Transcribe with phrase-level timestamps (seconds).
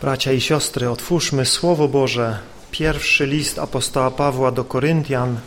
[0.00, 2.38] Bracia i siostry, otwórzmy Słowo Boże,
[2.70, 5.40] pierwszy list apostoła Pawła do Koryntian,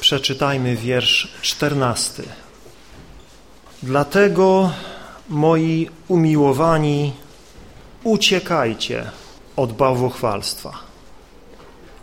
[0.00, 2.22] przeczytajmy wiersz czternasty.
[3.82, 4.72] Dlatego,
[5.28, 7.12] moi umiłowani,
[8.04, 9.10] uciekajcie
[9.56, 10.72] od bałwochwalstwa.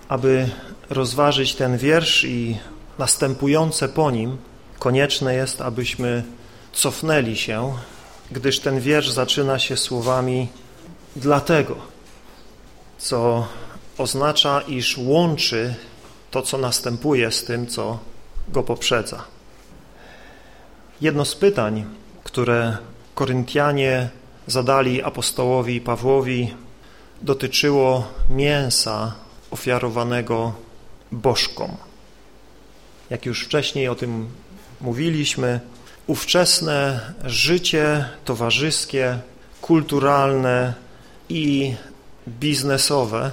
[0.07, 0.50] Aby
[0.89, 2.57] rozważyć ten wiersz i
[3.00, 4.38] następujące po nim,
[4.80, 6.23] konieczne jest, abyśmy
[6.71, 7.73] cofnęli się,
[8.32, 10.48] gdyż ten wiersz zaczyna się słowami
[11.16, 11.75] dlatego,
[12.98, 13.48] co
[13.98, 15.76] oznacza, iż łączy
[16.31, 17.99] to, co następuje z tym, co
[18.48, 19.23] go poprzedza.
[21.02, 21.86] Jedno z pytań,
[22.23, 22.77] które
[23.16, 24.09] Koryntianie
[24.48, 26.53] zadali apostołowi Pawłowi,
[27.22, 29.14] dotyczyło mięsa
[29.52, 30.53] ofiarowanego
[31.11, 31.77] bożkom.
[33.09, 34.30] Jak już wcześniej o tym
[34.81, 35.59] mówiliśmy,
[36.08, 39.20] ówczesne życie towarzyskie,
[39.61, 40.73] kulturalne
[41.30, 41.76] i
[42.27, 43.31] biznesowe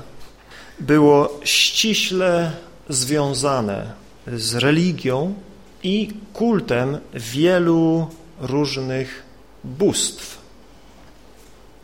[0.81, 2.53] było ściśle
[2.89, 3.93] związane
[4.27, 5.35] z religią
[5.83, 8.09] i kultem wielu
[8.41, 9.23] różnych
[9.65, 10.39] bóstw.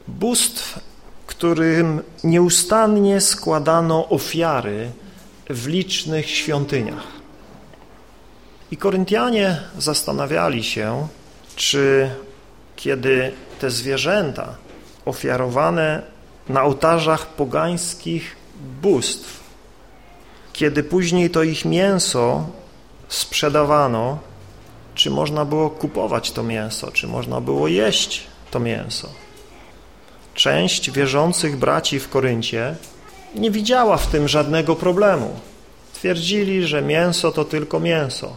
[0.08, 0.80] Bóstw,
[1.26, 4.90] którym nieustannie składano ofiary
[5.50, 7.06] w licznych świątyniach.
[8.70, 11.08] I Koryntianie zastanawiali się,
[11.56, 12.10] czy
[12.76, 14.54] kiedy te zwierzęta
[15.06, 16.02] ofiarowane
[16.48, 18.36] na ołtarzach pogańskich
[18.82, 19.40] bóstw,
[20.52, 22.46] kiedy później to ich mięso
[23.08, 24.18] sprzedawano,
[24.94, 29.08] czy można było kupować to mięso, czy można było jeść to mięso.
[30.34, 32.76] Część wierzących braci w Koryncie
[33.34, 35.40] nie widziała w tym żadnego problemu.
[35.92, 38.36] Twierdzili, że mięso to tylko mięso.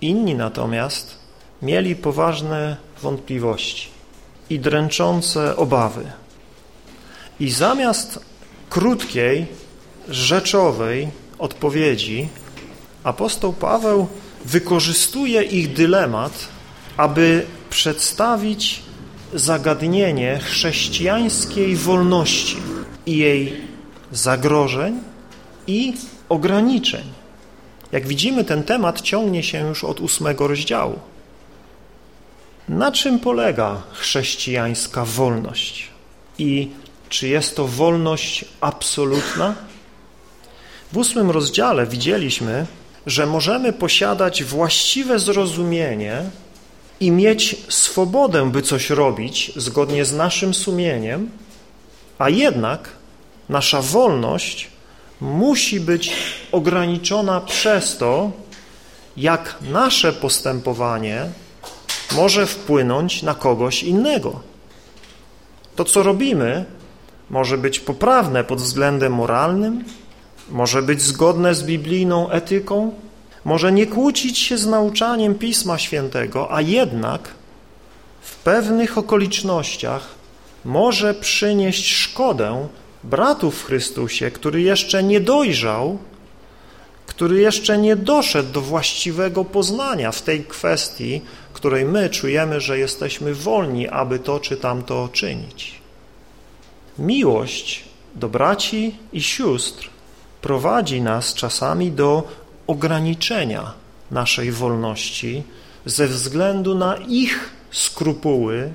[0.00, 1.18] Inni natomiast
[1.62, 3.97] mieli poważne wątpliwości
[4.50, 6.04] i dręczące obawy.
[7.40, 8.20] I zamiast
[8.70, 9.46] krótkiej,
[10.08, 12.28] rzeczowej odpowiedzi
[13.04, 14.08] apostoł Paweł
[14.44, 16.48] wykorzystuje ich dylemat,
[16.96, 18.82] aby przedstawić
[19.34, 22.56] zagadnienie chrześcijańskiej wolności
[23.06, 23.60] i jej
[24.12, 25.00] zagrożeń
[25.66, 25.94] i
[26.28, 27.04] ograniczeń.
[27.92, 30.98] Jak widzimy, ten temat ciągnie się już od ósmego rozdziału.
[32.68, 35.88] Na czym polega chrześcijańska wolność?
[36.38, 36.68] I
[37.08, 39.54] czy jest to wolność absolutna?
[40.92, 42.66] W ósmym rozdziale widzieliśmy,
[43.06, 46.22] że możemy posiadać właściwe zrozumienie
[47.00, 51.30] i mieć swobodę, by coś robić zgodnie z naszym sumieniem,
[52.18, 52.88] a jednak
[53.48, 54.68] nasza wolność
[55.20, 56.12] musi być
[56.52, 58.30] ograniczona przez to,
[59.16, 61.26] jak nasze postępowanie
[62.16, 64.40] może wpłynąć na kogoś innego.
[65.76, 66.64] To, co robimy,
[67.30, 69.84] może być poprawne pod względem moralnym,
[70.50, 72.92] może być zgodne z biblijną etyką,
[73.44, 77.28] może nie kłócić się z nauczaniem Pisma Świętego, a jednak
[78.20, 80.08] w pewnych okolicznościach
[80.64, 82.68] może przynieść szkodę
[83.04, 85.98] bratu w Chrystusie, który jeszcze nie dojrzał,
[87.06, 91.22] który jeszcze nie doszedł do właściwego poznania w tej kwestii,
[91.58, 95.80] której my czujemy, że jesteśmy wolni, aby to czy tamto czynić.
[96.98, 99.90] Miłość do braci i sióstr
[100.42, 102.28] prowadzi nas czasami do
[102.66, 103.72] ograniczenia
[104.10, 105.42] naszej wolności
[105.84, 108.72] ze względu na ich skrupuły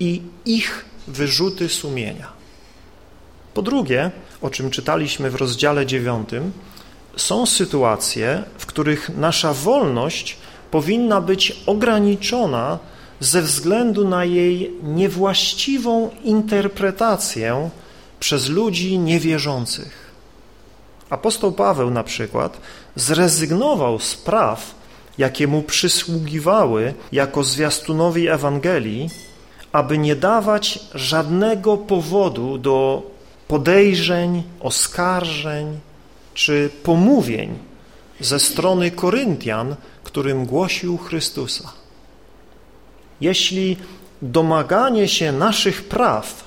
[0.00, 2.32] i ich wyrzuty sumienia.
[3.54, 4.10] Po drugie,
[4.40, 6.52] o czym czytaliśmy w rozdziale dziewiątym,
[7.16, 10.36] są sytuacje, w których nasza wolność
[10.72, 12.78] powinna być ograniczona
[13.20, 17.70] ze względu na jej niewłaściwą interpretację
[18.20, 20.12] przez ludzi niewierzących.
[21.10, 22.60] Apostoł Paweł na przykład
[22.96, 24.74] zrezygnował z praw,
[25.18, 29.10] jakie mu przysługiwały jako zwiastunowi Ewangelii,
[29.72, 33.02] aby nie dawać żadnego powodu do
[33.48, 35.78] podejrzeń, oskarżeń
[36.34, 37.71] czy pomówień
[38.22, 41.72] ze strony Koryntian, którym głosił Chrystusa.
[43.20, 43.76] Jeśli
[44.22, 46.44] domaganie się naszych praw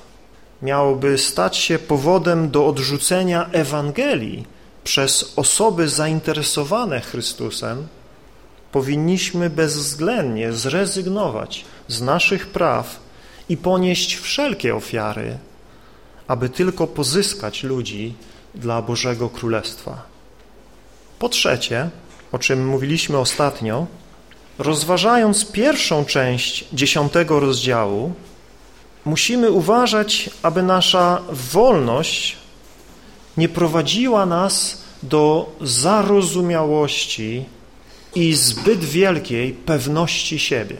[0.62, 4.44] miałoby stać się powodem do odrzucenia Ewangelii
[4.84, 7.86] przez osoby zainteresowane Chrystusem,
[8.72, 13.00] powinniśmy bezwzględnie zrezygnować z naszych praw
[13.48, 15.38] i ponieść wszelkie ofiary,
[16.28, 18.14] aby tylko pozyskać ludzi
[18.54, 20.15] dla Bożego Królestwa.
[21.18, 21.90] Po trzecie,
[22.32, 23.86] o czym mówiliśmy ostatnio,
[24.58, 28.12] rozważając pierwszą część dziesiątego rozdziału,
[29.04, 32.36] musimy uważać, aby nasza wolność
[33.36, 37.44] nie prowadziła nas do zarozumiałości
[38.14, 40.76] i zbyt wielkiej pewności siebie.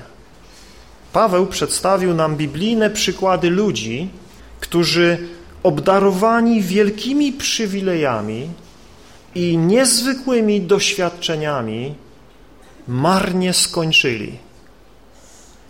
[1.13, 4.09] Paweł przedstawił nam biblijne przykłady ludzi,
[4.61, 5.29] którzy
[5.63, 8.49] obdarowani wielkimi przywilejami
[9.37, 11.95] i niezwykłymi doświadczeniami
[12.89, 14.39] marnie skończyli,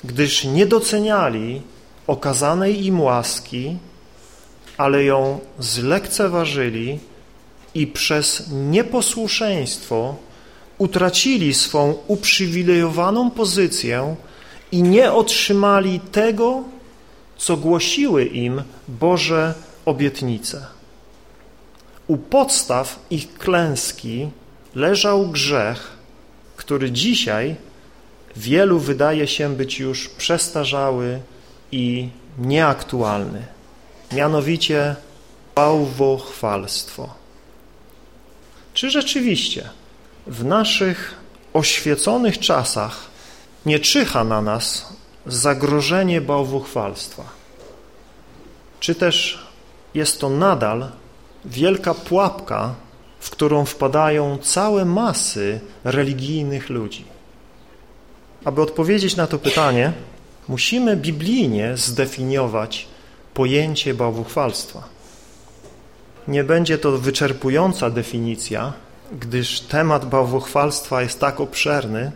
[0.05, 1.63] gdyż nie doceniali
[2.07, 3.77] okazanej im łaski,
[4.77, 6.99] ale ją zlekceważyli
[7.75, 10.17] i przez nieposłuszeństwo
[10.79, 14.17] utracili swą uprzywilejowaną pozycję
[14.73, 16.63] i nie otrzymali tego,
[17.37, 19.55] co głosiły im Boże
[19.85, 20.76] obietnice.
[22.07, 24.29] U podstaw ich klęski
[24.75, 25.97] leżał grzech,
[26.57, 27.57] który dzisiaj
[28.37, 31.21] wielu wydaje się być już przestarzały
[31.73, 32.09] i
[32.39, 33.47] nieaktualny.
[34.13, 34.97] Mianowicie
[35.55, 37.15] bałwochwalstwo.
[38.75, 39.71] Czy rzeczywiście
[40.27, 41.15] w naszych
[41.53, 43.01] oświeconych czasach
[43.67, 44.93] nie czyha na nas
[45.27, 47.25] zagrożenie bałwochwalstwa?
[48.81, 49.47] Czy też
[49.95, 50.89] jest to nadal
[51.47, 52.75] wielka pułapka,
[53.19, 57.05] w którą wpadają całe masy religijnych ludzi?
[58.45, 59.93] Aby odpowiedzieć na to pytanie,
[60.49, 62.87] musimy biblijnie zdefiniować
[63.35, 64.83] pojęcie bałwochwalstwa.
[66.29, 68.73] Nie będzie to wyczerpująca definicja,
[69.21, 72.13] gdyż temat bałwochwalstwa jest tak obszerny,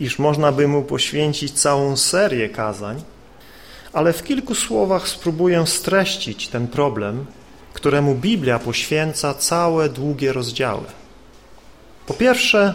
[0.00, 3.02] iż można by mu poświęcić całą serię kazań,
[3.92, 7.26] ale w kilku słowach spróbuję streścić ten problem,
[7.80, 10.84] któremu Biblia poświęca całe długie rozdziały.
[12.06, 12.74] Po pierwsze,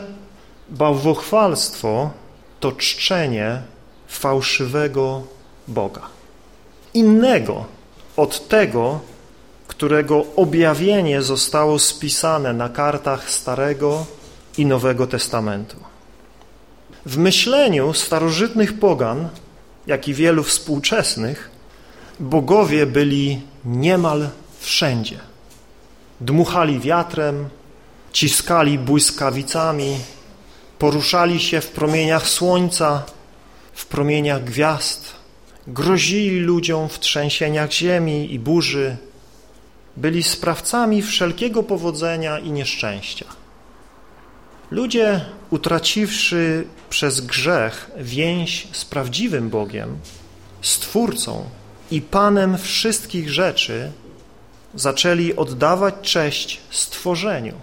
[0.69, 2.09] bałwochwalstwo
[2.59, 3.61] to czczenie
[4.07, 5.23] fałszywego
[5.67, 6.01] Boga.
[6.93, 7.65] Innego
[8.17, 8.99] od tego,
[9.67, 14.05] którego objawienie zostało spisane na kartach Starego
[14.57, 15.77] i Nowego Testamentu.
[17.05, 19.29] W myśleniu starożytnych pogan,
[19.87, 21.51] jak i wielu współczesnych,
[22.19, 24.29] bogowie byli niemal
[24.65, 25.19] wszędzie.
[26.21, 27.49] Dmuchali wiatrem,
[28.11, 29.97] ciskali błyskawicami,
[30.79, 33.03] poruszali się w promieniach słońca,
[33.73, 35.15] w promieniach gwiazd,
[35.67, 38.97] grozili ludziom w trzęsieniach ziemi i burzy,
[39.97, 43.25] byli sprawcami wszelkiego powodzenia i nieszczęścia.
[44.71, 49.97] Ludzie, utraciwszy przez grzech więź z prawdziwym Bogiem,
[50.61, 51.49] Stwórcą
[51.91, 53.91] i Panem wszystkich rzeczy,
[54.75, 57.53] zaczęli oddawać cześć stworzeniu,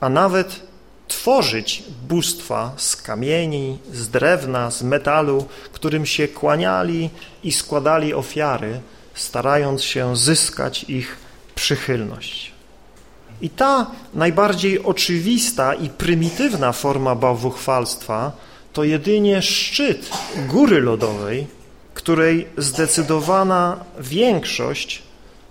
[0.00, 0.60] a nawet
[1.08, 7.10] tworzyć bóstwa z kamieni, z drewna, z metalu, którym się kłaniali
[7.42, 8.80] i składali ofiary,
[9.14, 11.16] starając się zyskać ich
[11.54, 12.52] przychylność.
[13.40, 18.32] I ta najbardziej oczywista i prymitywna forma bałwochwalstwa
[18.72, 20.10] to jedynie szczyt
[20.48, 21.46] góry lodowej,
[21.94, 25.02] której zdecydowana większość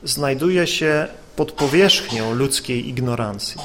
[0.03, 3.61] znajduje się pod powierzchnią ludzkiej ignorancji.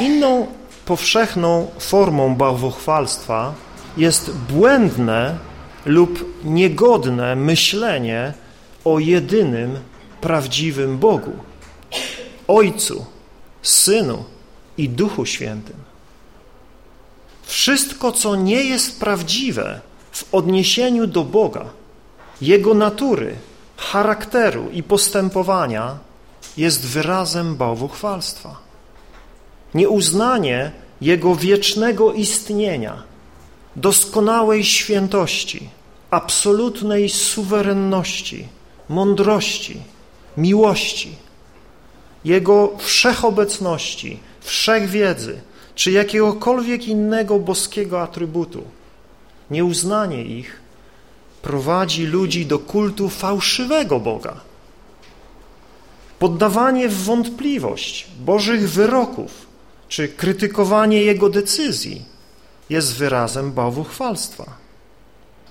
[0.00, 0.46] Inną
[0.84, 3.54] powszechną formą bałwochwalstwa
[3.96, 5.38] jest błędne
[5.86, 8.32] lub niegodne myślenie
[8.84, 9.78] o jedynym
[10.20, 11.32] prawdziwym Bogu,
[12.48, 13.06] Ojcu,
[13.62, 14.24] Synu
[14.78, 15.76] i Duchu Świętym.
[17.42, 19.80] Wszystko, co nie jest prawdziwe
[20.12, 21.64] w odniesieniu do Boga,
[22.40, 23.36] Jego natury,
[23.80, 25.98] charakteru i postępowania
[26.56, 28.56] jest wyrazem bałwochwalstwa.
[29.74, 30.70] Nieuznanie
[31.00, 33.02] Jego wiecznego istnienia,
[33.76, 35.68] doskonałej świętości,
[36.10, 38.48] absolutnej suwerenności,
[38.88, 39.80] mądrości,
[40.36, 41.16] miłości,
[42.24, 45.40] Jego wszechobecności, wszechwiedzy,
[45.74, 48.62] czy jakiegokolwiek innego boskiego atrybutu.
[49.50, 50.60] Nieuznanie ich
[51.42, 54.36] prowadzi ludzi do kultu fałszywego Boga.
[56.18, 59.30] Poddawanie w wątpliwość Bożych wyroków
[59.88, 62.04] czy krytykowanie Jego decyzji
[62.70, 64.44] jest wyrazem bałwochwalstwa.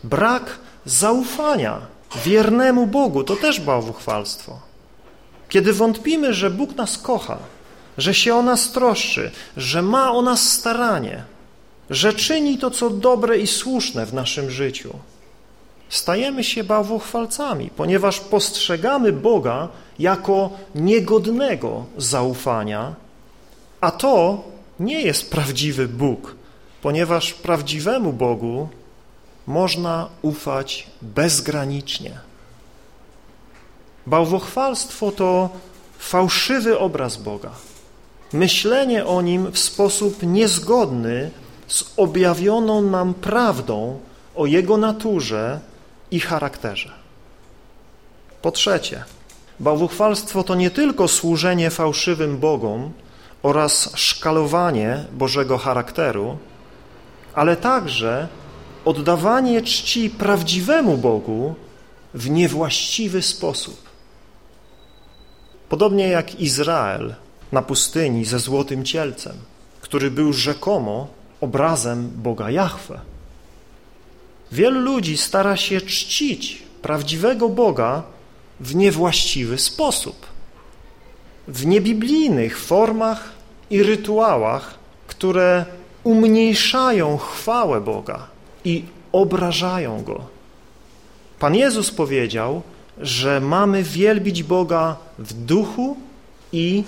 [0.04, 1.82] Brak zaufania
[2.26, 4.60] wiernemu Bogu to też bałwochwalstwo.
[5.50, 7.38] Kiedy wątpimy, że Bóg nas kocha,
[7.98, 11.24] że się o nas troszczy, że ma o nas staranie,
[11.90, 15.00] że czyni to, co dobre i słuszne w naszym życiu,
[15.90, 19.68] stajemy się bałwochwalcami, ponieważ postrzegamy Boga
[20.00, 22.96] jako niegodnego zaufania,
[23.82, 24.44] a to
[24.80, 26.36] nie jest prawdziwy Bóg,
[26.82, 28.70] ponieważ prawdziwemu Bogu
[29.48, 32.12] można ufać bezgranicznie,
[34.08, 35.50] Bałwochwalstwo to
[36.00, 37.52] fałszywy obraz Boga.
[38.34, 41.32] Myślenie o Nim w sposób niezgodny
[41.68, 44.00] z objawioną nam prawdą
[44.36, 45.60] o Jego naturze
[46.12, 46.92] i charakterze.
[48.42, 49.04] Po trzecie,
[49.60, 52.92] bałwochwalstwo to nie tylko służenie fałszywym Bogom
[53.44, 56.38] oraz szkalowanie Bożego charakteru,
[57.34, 58.28] ale także
[58.86, 61.56] oddawanie czci prawdziwemu Bogu
[62.14, 63.90] w niewłaściwy sposób.
[65.70, 67.16] Podobnie jak Izrael
[67.52, 69.36] na pustyni ze złotym cielcem,
[69.82, 71.08] który był rzekomo
[71.42, 73.00] obrazem Boga Jahwe.
[74.52, 78.04] Wielu ludzi stara się czcić prawdziwego Boga
[78.60, 80.26] w niewłaściwy sposób,
[81.48, 83.32] w niebiblijnych formach
[83.70, 84.76] i rytuałach,
[85.08, 85.66] które
[86.04, 88.28] umniejszają chwałę Boga
[88.66, 90.26] i obrażają Go.
[91.40, 92.62] Pan Jezus powiedział,
[92.98, 95.98] że mamy wielbić Boga w duchu
[96.52, 96.84] i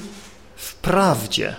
[0.55, 1.55] w prawdzie.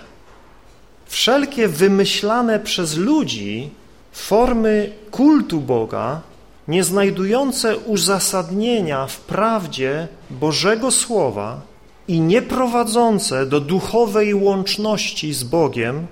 [1.05, 3.69] Wszelkie wymyślane przez ludzi
[4.13, 6.21] formy kultu Boga,
[6.67, 11.61] nie znajdujące uzasadnienia w prawdzie Bożego Słowa
[12.07, 16.07] i nie prowadzące do duchowej łączności z Bogiem,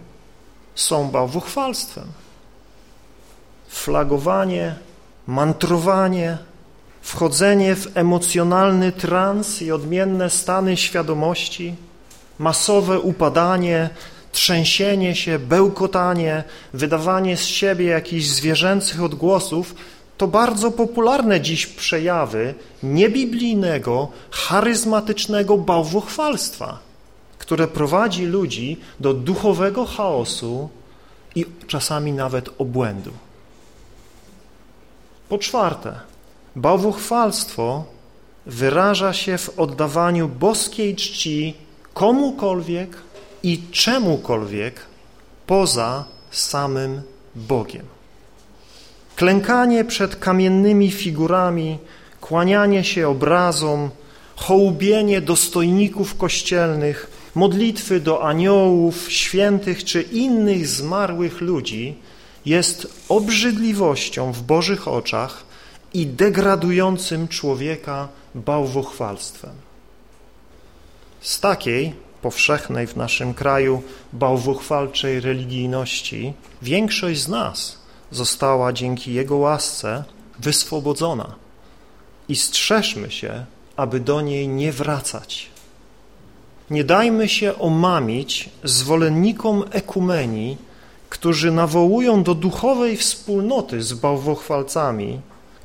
[0.76, 2.06] są bałwochwalstwem.
[3.70, 4.76] Flagowanie,
[5.28, 6.38] mantrowanie,
[7.02, 11.76] wchodzenie w emocjonalny trans i odmienne stany świadomości,
[12.40, 13.90] masowe upadanie,
[14.32, 19.76] trzęsienie się, bełkotanie, wydawanie z siebie jakichś zwierzęcych odgłosów
[20.18, 26.80] to bardzo popularne dziś przejawy niebiblijnego, charyzmatycznego bałwochwalstwa,
[27.38, 30.70] które prowadzi ludzi do duchowego chaosu
[31.36, 33.12] i czasami nawet obłędu.
[35.30, 36.00] Po czwarte,
[36.56, 37.84] bałwochwalstwo
[38.46, 41.54] wyraża się w oddawaniu boskiej czci
[41.94, 42.98] komukolwiek
[43.44, 44.82] i czemukolwiek
[45.48, 47.02] poza samym
[47.36, 47.86] Bogiem.
[49.16, 51.78] Klękanie przed kamiennymi figurami,
[52.22, 53.90] kłanianie się obrazom,
[54.36, 61.96] hołubienie dostojników kościelnych, modlitwy do aniołów, świętych czy innych zmarłych ludzi
[62.46, 65.44] jest obrzydliwością w Bożych oczach
[65.94, 69.54] i degradującym człowieka bałwochwalstwem.
[71.22, 77.78] Z takiej powszechnej w naszym kraju bałwochwalczej religijności większość z nas
[78.12, 80.04] została dzięki Jego łasce
[80.40, 81.36] wyswobodzona
[82.30, 85.50] i strzeżmy się, aby do niej nie wracać.
[86.70, 90.58] Nie dajmy się omamić zwolennikom ekumenii,
[91.10, 95.20] którzy nawołują do duchowej wspólnoty z bałwochwalcami,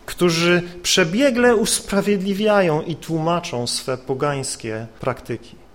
[0.07, 5.66] którzy przebiegle usprawiedliwiają i tłumaczą swe pogańskie praktyki.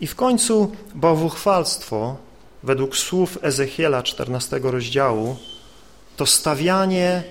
[0.00, 2.16] I w końcu bałwochwalstwo,
[2.62, 5.36] według słów Ezechiela 14 rozdziału,
[6.16, 7.22] to stawianie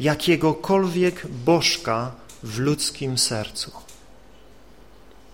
[0.00, 2.12] jakiegokolwiek bożka
[2.42, 3.70] w ludzkim sercu.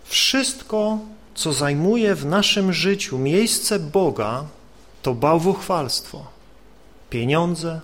[0.05, 0.99] Wszystko,
[1.35, 4.45] co zajmuje w naszym życiu miejsce Boga,
[5.03, 6.27] to bałwochwalstwo.
[7.11, 7.81] Pieniądze,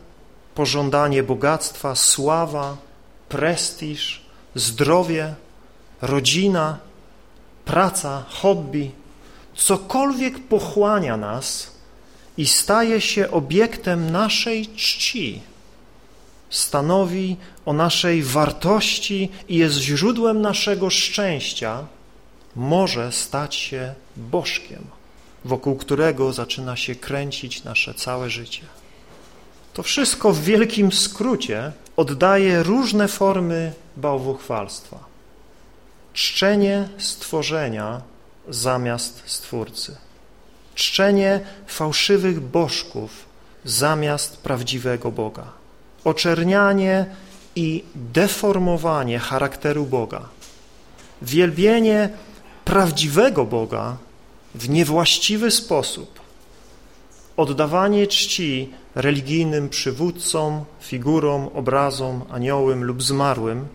[0.55, 2.77] pożądanie bogactwa, sława,
[3.29, 4.23] prestiż,
[4.55, 5.35] zdrowie,
[6.03, 6.79] rodzina,
[7.65, 8.91] praca, hobby,
[9.55, 11.71] cokolwiek pochłania nas
[12.37, 15.43] i staje się obiektem naszej czci,
[16.51, 21.87] stanowi o naszej wartości i jest źródłem naszego szczęścia,
[22.57, 24.85] może stać się bożkiem,
[25.45, 28.63] wokół którego zaczyna się kręcić nasze całe życie.
[29.75, 35.14] To wszystko w wielkim skrócie oddaje różne formy bałwochwalstwa.
[36.15, 38.01] Czczenie stworzenia
[38.49, 39.97] zamiast Stwórcy.
[40.75, 43.11] Czczenie fałszywych bożków
[43.65, 45.45] zamiast prawdziwego Boga.
[46.05, 47.07] Oczernianie
[47.57, 50.29] i deformowanie charakteru Boga.
[51.23, 52.09] Wielbienie
[52.65, 53.97] prawdziwego Boga
[54.55, 56.21] w niewłaściwy sposób.
[57.37, 63.69] Oddawanie czci religijnym przywódcom, figurom, obrazom, aniołym lub zmarłym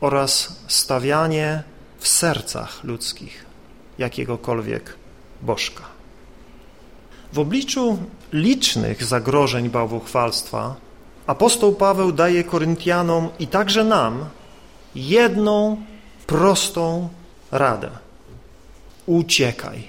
[0.00, 1.71] oraz stawianie
[2.02, 3.44] w sercach ludzkich
[3.98, 4.94] jakiegokolwiek
[5.42, 5.82] bożka.
[7.32, 7.98] W obliczu
[8.32, 10.74] licznych zagrożeń bałwochwalstwa
[11.26, 14.24] apostoł Paweł daje Koryntianom i także nam
[14.94, 15.82] jedną
[16.26, 17.08] prostą
[17.50, 17.90] radę.
[19.06, 19.88] Uciekaj.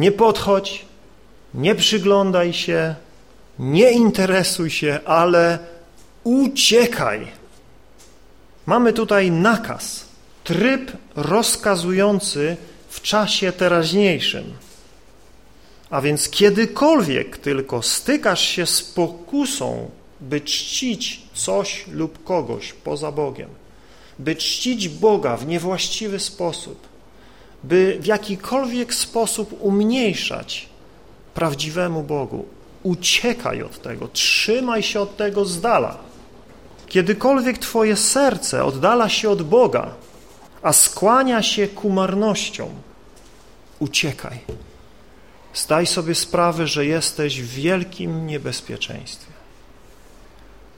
[0.00, 0.84] Nie podchodź,
[1.54, 2.94] nie przyglądaj się,
[3.58, 5.58] nie interesuj się, ale
[6.24, 7.26] uciekaj.
[8.66, 10.05] Mamy tutaj nakaz
[10.46, 12.56] tryb rozkazujący
[12.88, 14.44] w czasie teraźniejszym.
[15.90, 23.48] A więc kiedykolwiek tylko stykasz się z pokusą, by czcić coś lub kogoś poza Bogiem,
[24.18, 26.88] by czcić Boga w niewłaściwy sposób,
[27.64, 30.68] by w jakikolwiek sposób umniejszać
[31.34, 32.44] prawdziwemu Bogu,
[32.82, 35.98] uciekaj od tego, trzymaj się od tego z dala.
[36.88, 39.94] Kiedykolwiek Twoje serce oddala się od Boga,
[40.66, 42.68] a skłania się ku marnościom,
[43.78, 44.38] uciekaj.
[45.54, 49.32] Zdaj sobie sprawę, że jesteś w wielkim niebezpieczeństwie.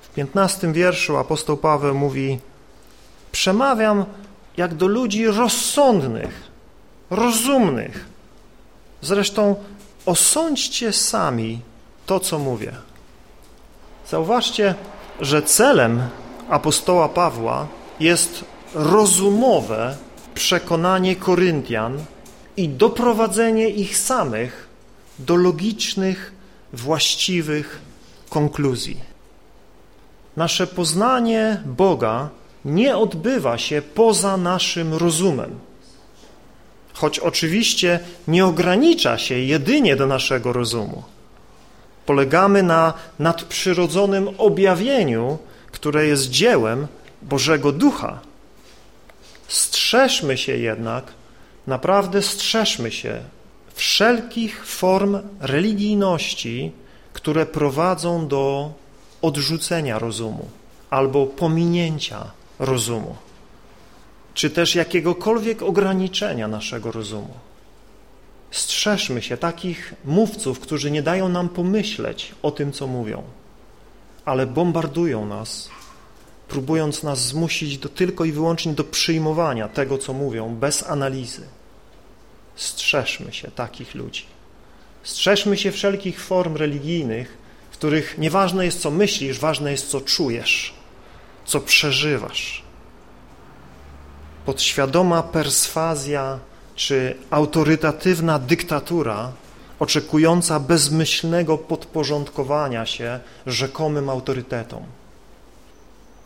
[0.03, 2.39] W piętnastym wierszu apostoł Paweł mówi
[3.33, 4.05] Przemawiam
[4.57, 6.43] jak do ludzi rozsądnych,
[7.11, 8.07] rozumnych.
[9.01, 9.57] Zresztą
[10.07, 11.61] osądźcie sami
[12.07, 12.73] to, co mówię.
[14.09, 14.75] Zauważcie,
[15.21, 16.03] że celem
[16.49, 17.67] apostoła Pawła
[18.01, 18.45] jest
[18.79, 19.97] rozumowe
[20.35, 21.99] przekonanie Koryntian
[22.57, 24.69] i doprowadzenie ich samych
[25.19, 26.33] do logicznych,
[26.73, 27.81] właściwych
[28.31, 29.01] konkluzji.
[30.37, 32.29] Nasze poznanie Boga
[32.65, 35.59] nie odbywa się poza naszym rozumem,
[36.95, 41.03] choć oczywiście nie ogranicza się jedynie do naszego rozumu.
[42.07, 45.39] Polegamy na nadprzyrodzonym objawieniu,
[45.73, 46.87] które jest dziełem
[47.23, 48.28] Bożego Ducha.
[49.49, 51.13] Strzeżmy się jednak,
[51.67, 53.21] naprawdę strzeżmy się
[53.75, 56.73] wszelkich form religijności,
[57.13, 58.73] które prowadzą do
[59.23, 60.49] odrzucenia rozumu
[60.91, 63.17] albo pominięcia rozumu,
[64.35, 67.35] czy też jakiegokolwiek ograniczenia naszego rozumu.
[68.51, 73.23] Strzeżmy się takich mówców, którzy nie dają nam pomyśleć o tym, co mówią,
[74.25, 75.69] ale bombardują nas,
[76.49, 81.47] próbując nas zmusić do, tylko i wyłącznie do przyjmowania tego, co mówią, bez analizy.
[82.57, 84.25] Strzeżmy się takich ludzi.
[85.03, 87.39] Strzeżmy się wszelkich form religijnych,
[87.71, 90.75] w których nieważne jest, co myślisz, ważne jest, co czujesz,
[91.45, 92.63] co przeżywasz.
[94.47, 96.39] Podświadoma perswazja
[96.75, 99.33] czy autorytatywna dyktatura
[99.79, 104.83] oczekująca bezmyślnego podporządkowania się rzekomym autorytetom.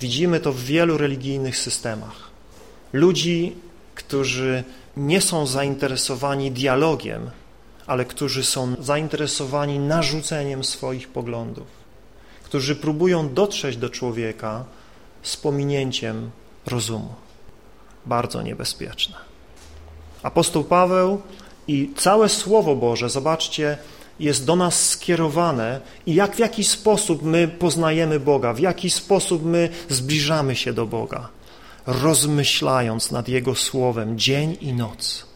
[0.03, 2.31] Widzimy to w wielu religijnych systemach.
[2.93, 3.57] Ludzi,
[3.95, 4.65] którzy
[4.97, 7.31] nie są zainteresowani dialogiem,
[7.87, 11.67] ale którzy są zainteresowani narzuceniem swoich poglądów,
[12.45, 14.65] którzy próbują dotrzeć do człowieka
[15.23, 16.31] z pominięciem
[16.67, 17.15] rozumu.
[18.07, 19.17] Bardzo niebezpieczne.
[20.23, 21.21] Apostoł Paweł
[21.69, 23.79] i całe Słowo Boże, zobaczcie,
[24.23, 29.45] jest do nas skierowane i jak w jaki sposób my poznajemy Boga, w jaki sposób
[29.45, 31.29] my zbliżamy się do Boga,
[31.87, 35.27] rozmyślając nad Jego Słowem dzień i noc,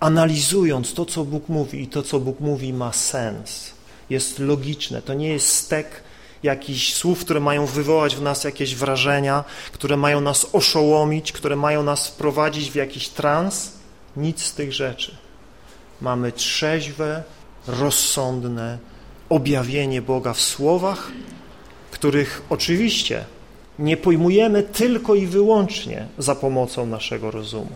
[0.00, 3.70] analizując to, co Bóg mówi i to, co Bóg mówi ma sens,
[4.10, 6.02] jest logiczne, to nie jest stek
[6.42, 11.82] jakichś słów, które mają wywołać w nas jakieś wrażenia, które mają nas oszołomić, które mają
[11.82, 13.72] nas wprowadzić w jakiś trans,
[14.16, 15.16] nic z tych rzeczy.
[16.00, 17.22] Mamy trzeźwe,
[17.66, 18.78] rozsądne
[19.28, 21.10] objawienie Boga w słowach,
[21.90, 23.24] których oczywiście
[23.78, 27.72] nie pojmujemy tylko i wyłącznie za pomocą naszego rozumu,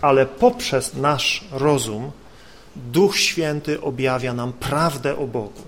[0.00, 2.10] ale poprzez nasz rozum
[2.76, 5.62] Duch Święty objawia nam prawdę o Bogu.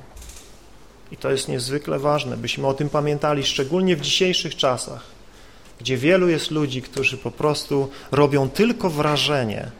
[1.13, 5.05] I to jest niezwykle ważne, byśmy o tym pamiętali, szczególnie w dzisiejszych czasach,
[5.81, 9.71] gdzie wielu jest ludzi, którzy po prostu robią tylko wrażenie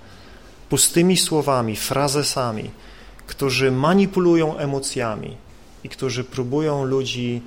[0.69, 2.71] pustymi słowami, frazesami,
[3.27, 5.37] którzy manipulują emocjami
[5.85, 7.43] i którzy próbują ludzi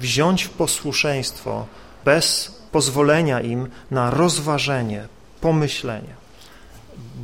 [0.00, 1.66] wziąć w posłuszeństwo
[2.04, 5.08] bez pozwolenia im na rozważenie,
[5.40, 6.22] pomyślenie.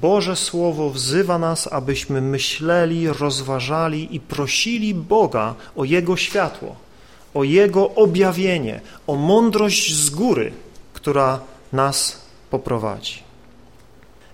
[0.01, 6.77] Boże Słowo wzywa nas, abyśmy myśleli, rozważali i prosili Boga o Jego światło,
[7.35, 10.53] o Jego objawienie, o mądrość z góry,
[10.93, 11.41] która
[11.73, 13.23] nas poprowadzi.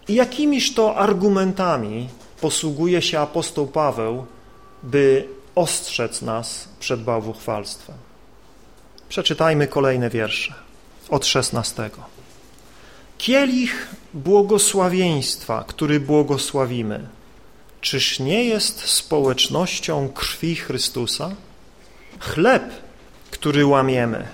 [0.09, 2.09] I jakimiż to argumentami
[2.45, 4.27] posługuje się apostoł Paweł,
[4.83, 7.97] by ostrzec nas przed bałwuchwalstwem.
[9.09, 10.55] Przeczytajmy kolejne wiersze
[11.09, 11.99] od szesnastego.
[13.19, 17.07] Kielich błogosławieństwa, który błogosławimy,
[17.81, 21.31] czyż nie jest społecznością krwi Chrystusa?
[22.21, 22.65] Chleb,
[23.31, 24.29] który łamiemy,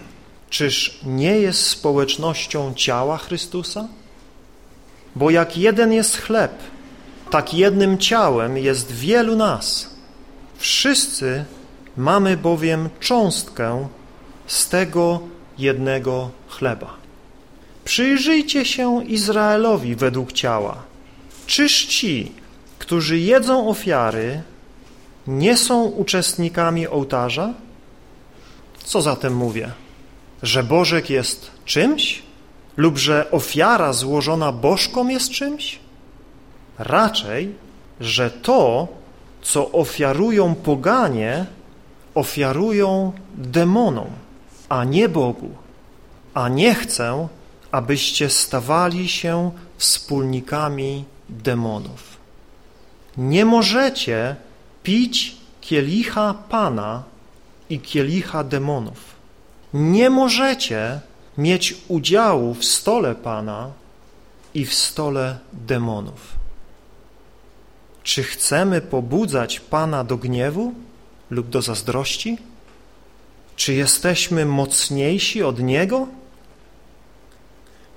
[0.50, 3.88] czyż nie jest społecznością ciała Chrystusa?
[5.16, 6.52] Bo jak jeden jest chleb,
[7.30, 9.90] tak jednym ciałem jest wielu nas.
[10.56, 11.44] Wszyscy
[11.96, 13.88] mamy bowiem cząstkę
[14.46, 15.20] z tego
[15.58, 16.94] jednego chleba.
[17.84, 20.82] Przyjrzyjcie się Izraelowi według ciała.
[21.46, 22.32] Czyż ci,
[22.78, 24.42] którzy jedzą ofiary,
[25.26, 27.54] nie są uczestnikami ołtarza?
[28.84, 29.72] Co zatem mówię?
[30.42, 32.22] Że Bożek jest czymś?
[32.76, 35.78] Lub że ofiara złożona bożkom jest czymś?
[36.80, 37.54] Raczej,
[38.00, 38.88] że to,
[39.42, 41.46] co ofiarują poganie,
[42.14, 44.10] ofiarują demonom,
[44.68, 45.50] a nie Bogu.
[46.34, 47.28] A nie chcę,
[47.72, 52.16] abyście stawali się wspólnikami demonów.
[53.16, 54.36] Nie możecie
[54.82, 57.02] pić kielicha Pana
[57.70, 59.04] i kielicha demonów.
[59.74, 61.00] Nie możecie
[61.38, 63.70] mieć udziału w stole Pana
[64.54, 66.39] i w stole demonów.
[68.10, 70.74] Czy chcemy pobudzać Pana do gniewu
[71.30, 72.38] lub do zazdrości?
[73.56, 76.06] Czy jesteśmy mocniejsi od Niego?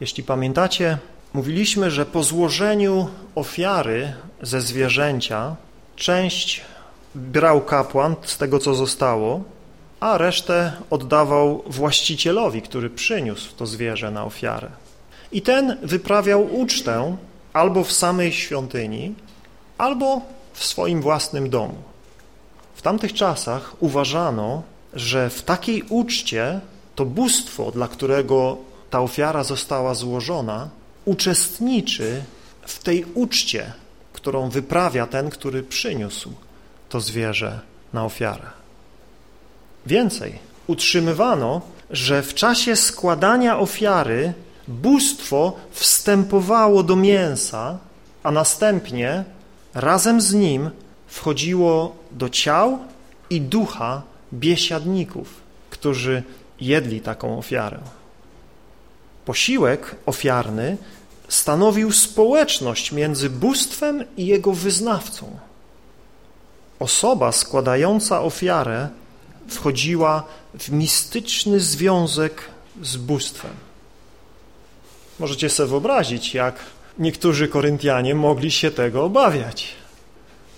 [0.02, 0.98] Jeśli pamiętacie,
[1.34, 5.56] mówiliśmy, że po złożeniu ofiary ze zwierzęcia
[5.96, 6.62] część
[7.16, 9.44] brał kapłan z tego, co zostało,
[10.00, 14.70] a resztę oddawał właścicielowi, który przyniósł to zwierzę na ofiarę.
[15.32, 17.18] I ten wyprawiał ucztę
[17.54, 19.16] albo w samej świątyni,
[19.78, 20.22] albo
[20.54, 21.76] w swoim własnym domu.
[22.76, 26.60] W tamtych czasach uważano, że w takiej uczcie
[26.96, 28.58] to bóstwo, dla którego
[28.90, 30.70] ta ofiara została złożona,
[31.06, 32.24] uczestniczy
[32.62, 33.74] w tej uczcie,
[34.14, 36.34] którą wyprawia ten, który przyniósł
[36.90, 37.60] to zwierzę
[37.94, 38.46] na ofiarę.
[39.86, 44.34] Więcej, utrzymywano, że w czasie składania ofiary
[44.68, 47.78] bóstwo wstępowało do mięsa,
[48.24, 49.24] a następnie
[49.74, 50.70] razem z nim
[51.08, 52.80] wchodziło do ciał
[53.30, 54.02] i ducha
[54.34, 56.24] biesiadników, którzy
[56.62, 57.80] jedli taką ofiarę.
[59.26, 60.78] Posiłek ofiarny
[61.28, 65.38] stanowił społeczność między bóstwem i jego wyznawcą.
[66.80, 68.90] Osoba składająca ofiarę
[69.48, 70.24] wchodziła
[70.60, 72.42] w mistyczny związek
[72.82, 73.52] z bóstwem.
[75.20, 76.56] Możecie sobie wyobrazić, jak
[77.00, 79.68] niektórzy Koryntianie mogli się tego obawiać.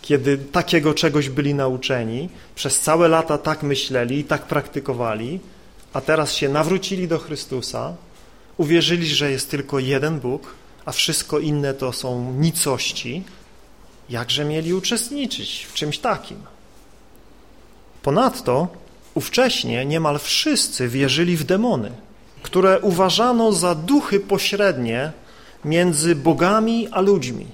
[0.02, 5.40] Kiedy takiego czegoś byli nauczeni, przez całe lata tak myśleli i tak praktykowali,
[5.94, 7.94] a teraz się nawrócili do Chrystusa,
[8.58, 13.24] uwierzyli, że jest tylko jeden Bóg, a wszystko inne to są nicości,
[14.10, 16.38] jakże mieli uczestniczyć w czymś takim?
[18.02, 18.68] Ponadto
[19.14, 21.92] ówcześnie niemal wszyscy wierzyli w demony,
[22.42, 25.12] które uważano za duchy pośrednie
[25.66, 27.46] między bogami a ludźmi.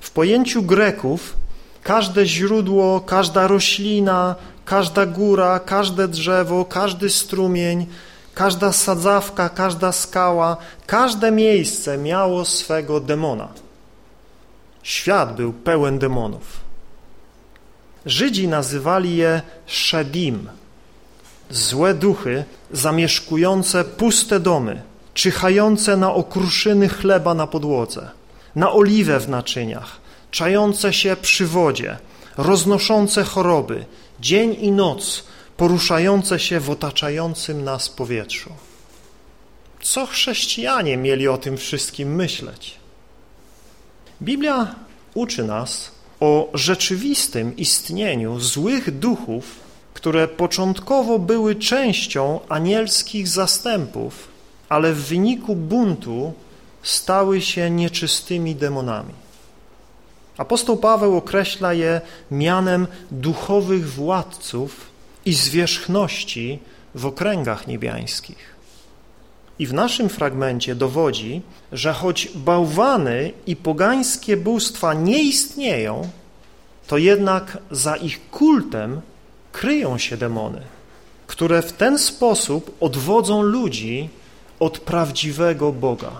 [0.00, 1.36] W pojęciu Greków
[1.82, 7.86] każde źródło, każda roślina, każda góra, każde drzewo, każdy strumień,
[8.34, 13.48] każda sadzawka, każda skała, każde miejsce miało swego demona.
[14.82, 16.60] Świat był pełen demonów.
[18.06, 20.48] Żydzi nazywali je Shedim,
[21.50, 24.82] złe duchy zamieszkujące puste domy,
[25.14, 28.10] czyhające na okruszyny chleba na podłodze,
[28.54, 31.98] na oliwę w naczyniach, czające się przy wodzie,
[32.36, 33.84] roznoszące choroby,
[34.20, 35.24] dzień i noc,
[35.56, 38.50] poruszające się w otaczającym nas powietrzu.
[39.82, 42.74] Co chrześcijanie mieli o tym wszystkim myśleć?
[44.22, 44.74] Biblia
[45.14, 49.60] uczy nas o rzeczywistym istnieniu złych duchów,
[49.94, 54.31] które początkowo były częścią anielskich zastępów,
[54.72, 56.32] ale w wyniku buntu
[56.82, 59.14] stały się nieczystymi demonami.
[60.36, 64.90] Apostoł Paweł określa je mianem duchowych władców
[65.24, 66.58] i zwierzchności
[66.94, 68.56] w okręgach niebiańskich.
[69.58, 76.08] I w naszym fragmencie dowodzi, że choć bałwany i pogańskie bóstwa nie istnieją,
[76.86, 79.00] to jednak za ich kultem
[79.52, 80.62] kryją się demony,
[81.26, 84.08] które w ten sposób odwodzą ludzi
[84.62, 86.10] od prawdziwego Boga.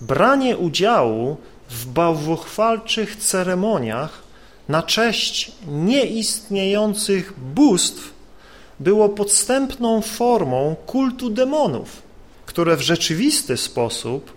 [0.00, 1.36] Branie udziału
[1.70, 4.22] w bałwochwalczych ceremoniach
[4.68, 8.12] na cześć nieistniejących bóstw
[8.80, 12.02] było podstępną formą kultu demonów,
[12.46, 14.32] które w rzeczywisty sposób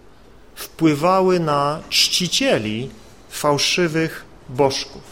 [0.56, 2.90] wpływały na czcicieli
[3.30, 5.04] fałszywych bożków.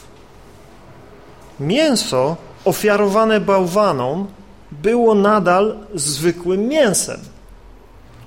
[1.60, 4.28] Mięso ofiarowane bałwanom
[4.72, 7.33] było nadal zwykłym mięsem,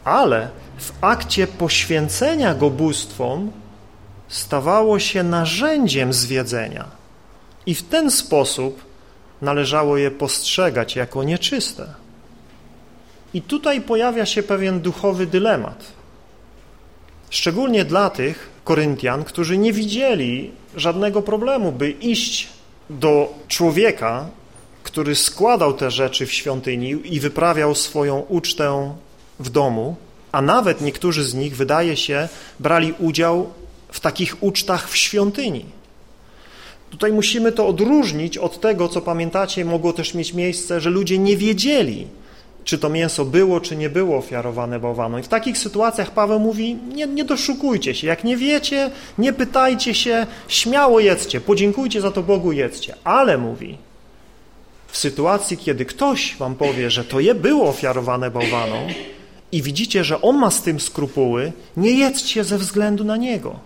[0.06, 3.52] ale w akcie poświęcenia go bóstwom
[4.28, 6.84] stawało się narzędziem zwiedzenia
[7.66, 8.84] i w ten sposób
[9.42, 11.86] należało je postrzegać jako nieczyste.
[13.34, 15.84] I tutaj pojawia się pewien duchowy dylemat.
[17.30, 22.48] Szczególnie dla tych Koryntian, którzy nie widzieli żadnego problemu, by iść
[22.90, 24.26] do człowieka,
[24.82, 28.94] który składał te rzeczy w świątyni i wyprawiał swoją ucztę
[29.40, 29.96] w domu,
[30.32, 32.28] a nawet niektórzy z nich, wydaje się,
[32.60, 33.50] brali udział
[33.92, 35.64] w takich ucztach w świątyni.
[36.90, 41.36] Tutaj musimy to odróżnić od tego, co pamiętacie, mogło też mieć miejsce, że ludzie nie
[41.36, 42.06] wiedzieli,
[42.64, 45.20] czy to mięso było, czy nie było ofiarowane bałwanom.
[45.20, 49.94] I w takich sytuacjach Paweł mówi, nie, nie doszukujcie się, jak nie wiecie, nie pytajcie
[49.94, 52.94] się, śmiało jedzcie, podziękujcie za to Bogu, jedzcie.
[53.04, 53.78] Ale mówi,
[54.88, 58.88] w sytuacji, kiedy ktoś wam powie, że to je było ofiarowane bałwanom
[59.52, 63.58] i widzicie, że on ma z tym skrupuły, nie jedzcie ze względu na niego.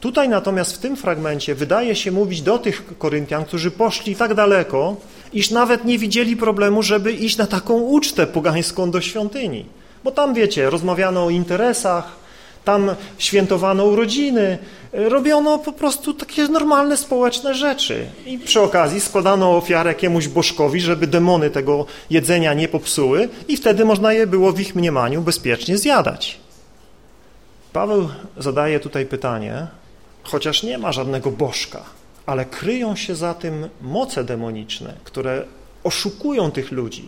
[0.00, 4.96] Tutaj natomiast w tym fragmencie wydaje się mówić do tych Koryntian, którzy poszli tak daleko,
[5.32, 9.64] iż nawet nie widzieli problemu, żeby iść na taką ucztę pogańską do świątyni.
[10.04, 12.25] Bo tam, wiecie, rozmawiano o interesach,
[12.66, 14.58] tam świętowano urodziny,
[14.92, 18.06] robiono po prostu takie normalne społeczne rzeczy.
[18.26, 23.84] I przy okazji składano ofiarę jakiemuś bożkowi, żeby demony tego jedzenia nie popsuły i wtedy
[23.84, 26.38] można je było w ich mniemaniu bezpiecznie zjadać.
[27.72, 29.66] Paweł zadaje tutaj pytanie,
[30.22, 31.82] chociaż nie ma żadnego bożka,
[32.26, 35.44] ale kryją się za tym moce demoniczne, które
[35.84, 37.04] oszukują tych ludzi,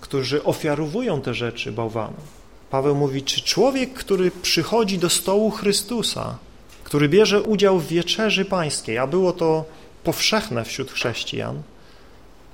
[0.00, 2.35] którzy ofiarowują te rzeczy bałwanom.
[2.76, 6.38] Paweł mówi, czy człowiek, który przychodzi do stołu Chrystusa,
[6.84, 9.64] który bierze udział w wieczerzy pańskiej, a było to
[10.04, 11.62] powszechne wśród chrześcijan,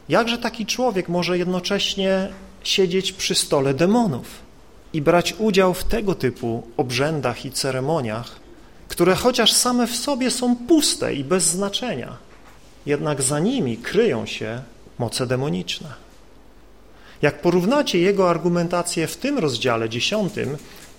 [0.09, 2.29] jakże taki człowiek może jednocześnie
[2.65, 4.27] siedzieć przy stole demonów
[4.93, 8.41] i brać udział w tego typu obrzędach i ceremoniach,
[8.89, 12.17] które chociaż same w sobie są puste i bez znaczenia,
[12.87, 14.63] jednak za nimi kryją się
[14.99, 16.02] moce demoniczne.
[17.23, 20.57] Jak porównacie jego argumentację w tym rozdziale dziesiątym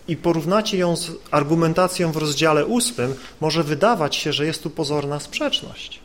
[0.07, 5.19] i porównacie ją z argumentacją w rozdziale ósmym, może wydawać się, że jest tu pozorna
[5.19, 5.99] sprzeczność.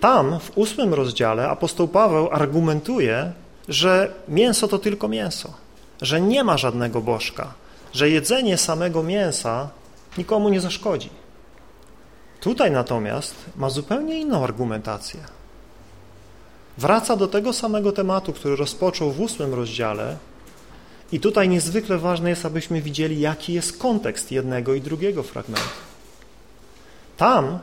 [0.00, 3.32] Tam, w ósmym rozdziale, apostoł Paweł argumentuje,
[3.68, 5.52] że mięso to tylko mięso,
[6.02, 7.54] że nie ma żadnego bożka,
[7.92, 9.68] że jedzenie samego mięsa
[10.18, 11.10] nikomu nie zaszkodzi.
[12.40, 15.35] Tutaj natomiast ma zupełnie inną argumentację.
[16.78, 20.16] Wraca do tego samego tematu, który rozpoczął w ósmym rozdziale
[21.12, 25.68] i tutaj niezwykle ważne jest, abyśmy widzieli, jaki jest kontekst jednego i drugiego fragmentu.
[27.16, 27.58] Tam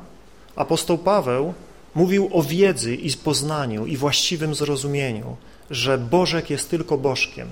[0.56, 1.54] apostoł Paweł
[1.96, 5.36] mówił o wiedzy i poznaniu i właściwym zrozumieniu,
[5.72, 7.48] że Bożek jest tylko Bożkiem,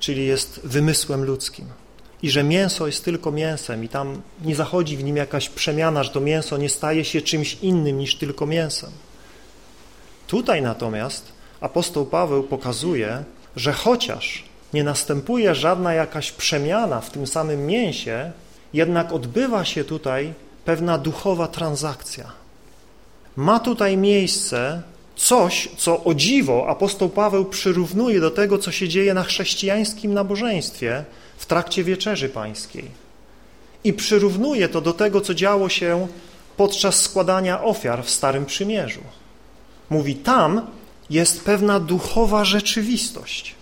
[0.00, 1.66] czyli jest wymysłem ludzkim
[2.22, 6.10] i że mięso jest tylko mięsem i tam nie zachodzi w nim jakaś przemiana, że
[6.10, 8.90] to mięso nie staje się czymś innym niż tylko mięsem.
[10.30, 13.24] Tutaj natomiast apostoł Paweł pokazuje,
[13.56, 18.32] że chociaż nie następuje żadna jakaś przemiana w tym samym mięsie,
[18.72, 20.32] jednak odbywa się tutaj
[20.64, 22.32] pewna duchowa transakcja.
[23.36, 24.82] Ma tutaj miejsce
[25.16, 31.04] coś, co o dziwo apostoł Paweł przyrównuje do tego, co się dzieje na chrześcijańskim nabożeństwie
[31.38, 32.84] w trakcie wieczerzy pańskiej.
[33.84, 36.08] I przyrównuje to do tego, co działo się
[36.56, 39.00] podczas składania ofiar w Starym Przymierzu.
[39.90, 40.66] Mówi, tam
[41.10, 43.54] jest pewna duchowa rzeczywistość.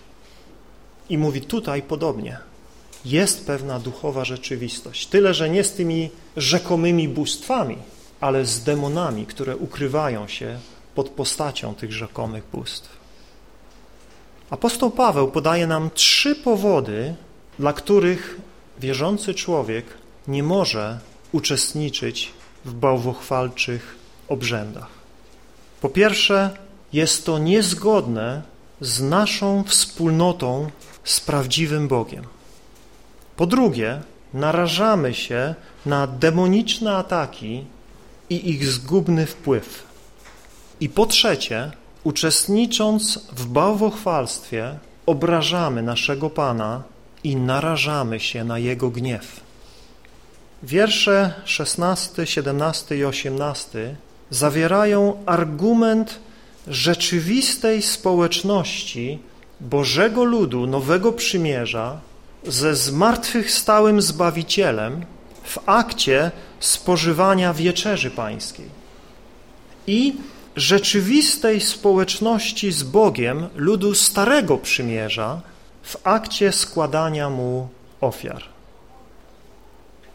[1.08, 2.38] I mówi tutaj podobnie.
[3.04, 5.06] Jest pewna duchowa rzeczywistość.
[5.06, 7.78] Tyle, że nie z tymi rzekomymi bóstwami,
[8.20, 10.58] ale z demonami, które ukrywają się
[10.94, 12.98] pod postacią tych rzekomych bóstw.
[14.50, 17.14] Apostoł Paweł podaje nam trzy powody,
[17.58, 18.40] dla których
[18.80, 19.86] wierzący człowiek
[20.28, 20.98] nie może
[21.32, 22.32] uczestniczyć
[22.64, 23.96] w bałwochwalczych
[24.28, 24.97] obrzędach.
[25.80, 26.50] Po pierwsze,
[26.92, 28.42] jest to niezgodne
[28.80, 30.70] z naszą wspólnotą
[31.04, 32.24] z prawdziwym Bogiem.
[33.36, 34.02] Po drugie,
[34.34, 35.54] narażamy się
[35.86, 37.64] na demoniczne ataki
[38.30, 39.82] i ich zgubny wpływ.
[40.80, 41.70] I po trzecie,
[42.04, 46.82] uczestnicząc w bałwochwalstwie, obrażamy naszego Pana
[47.24, 49.40] i narażamy się na Jego gniew.
[50.62, 53.96] Wiersze 16, 17 i 18
[54.30, 56.18] zawierają argument
[56.68, 59.18] rzeczywistej społeczności
[59.60, 62.00] Bożego ludu Nowego Przymierza
[62.46, 65.04] ze zmartwychwstałym Zbawicielem
[65.44, 68.66] w akcie spożywania wieczerzy pańskiej
[69.86, 70.14] i
[70.56, 75.40] rzeczywistej społeczności z Bogiem ludu Starego Przymierza
[75.82, 77.68] w akcie składania Mu
[78.00, 78.57] ofiar.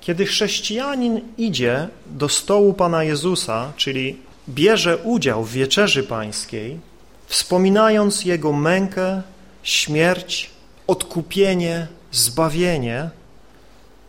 [0.03, 4.17] Kiedy chrześcijanin idzie do stołu Pana Jezusa, czyli
[4.49, 6.79] bierze udział w wieczerzy pańskiej,
[7.27, 9.21] wspominając Jego mękę,
[9.63, 10.49] śmierć
[10.87, 13.09] odkupienie, zbawienie,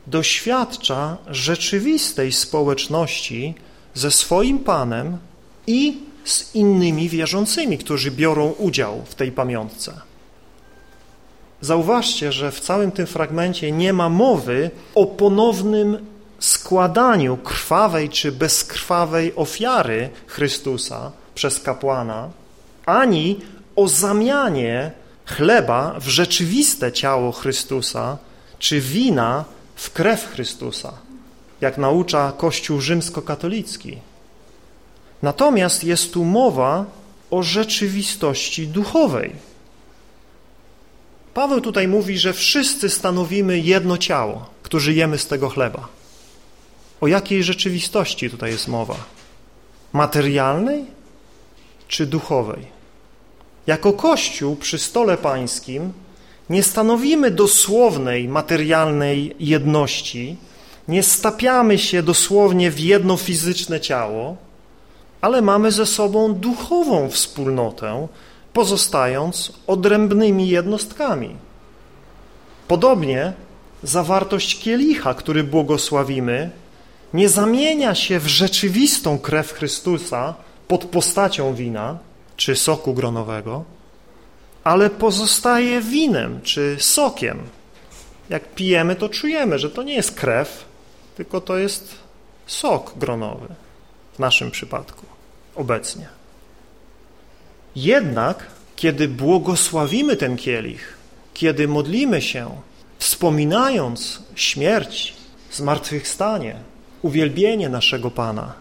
[0.07, 3.55] doświadcza rzeczywistej społeczności
[3.95, 5.19] ze swoim Panem
[5.67, 10.01] i z innymi wierzącymi, którzy biorą udział w tej pamiątce.
[11.65, 16.07] Zauważcie, że w całym tym fragmencie nie ma mowy o ponownym
[16.39, 22.31] składaniu krwawej czy bezkrwawej ofiary Chrystusa przez kapłana,
[22.87, 23.41] ani
[23.77, 24.91] o zamianie
[25.27, 28.19] chleba w rzeczywiste ciało Chrystusa,
[28.59, 29.45] czy wina
[29.77, 30.93] w krew Chrystusa,
[31.61, 33.99] jak naucza Kościół rzymskokatolicki.
[35.23, 36.85] Natomiast jest tu mowa
[37.31, 39.54] o rzeczywistości duchowej.
[41.35, 45.89] Paweł tutaj mówi, że wszyscy stanowimy jedno ciało, którzy jemy z tego chleba.
[47.01, 48.97] O jakiej rzeczywistości tutaj jest mowa?
[49.93, 50.85] Materialnej
[51.89, 52.67] czy duchowej?
[53.67, 55.93] Jako Kościół przy stole pańskim
[56.51, 60.37] nie stanowimy dosłownej, materialnej jedności,
[60.89, 64.37] nie stapiamy się dosłownie w jedno fizyczne ciało,
[65.21, 68.09] ale mamy ze sobą duchową wspólnotę,
[68.55, 71.37] pozostając odrębnymi jednostkami.
[72.69, 73.33] Podobnie
[73.83, 76.51] zawartość kielicha, który błogosławimy,
[77.15, 80.35] nie zamienia się w rzeczywistą krew Chrystusa
[80.69, 81.99] pod postacią wina
[82.37, 83.65] czy soku gronowego,
[84.65, 87.39] ale pozostaje winem czy sokiem.
[88.31, 90.65] Jak pijemy, to czujemy, że to nie jest krew,
[91.17, 91.95] tylko to jest
[92.47, 93.47] sok gronowy
[94.15, 95.07] w naszym przypadku
[95.55, 96.24] obecnie.
[97.77, 100.97] Jednak, kiedy błogosławimy ten kielich,
[101.35, 102.51] kiedy modlimy się,
[102.99, 105.15] wspominając śmierć,
[105.53, 106.57] zmartwychwstanie,
[107.03, 108.53] uwielbienie naszego Pana,